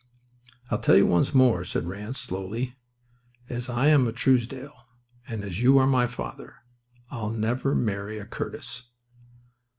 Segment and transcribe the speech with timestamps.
[0.71, 2.75] "I'll tell you once more," said Ranse, slowly.
[3.49, 4.73] "As I am a Truesdell
[5.27, 6.55] and as you are my father,
[7.11, 8.85] I'll never marry a Curtis."